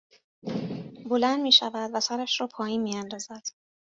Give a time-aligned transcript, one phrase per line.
[1.09, 3.41] بلند میشود و سرش را پایین میاندازد